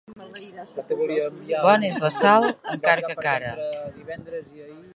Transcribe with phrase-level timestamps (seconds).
[1.65, 3.53] Bona és la sal, encara que cara.